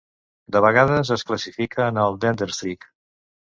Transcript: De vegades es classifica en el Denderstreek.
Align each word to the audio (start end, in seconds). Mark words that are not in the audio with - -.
De 0.55 0.61
vegades 0.65 1.11
es 1.17 1.25
classifica 1.33 1.85
en 1.93 2.01
el 2.07 2.19
Denderstreek. 2.25 2.91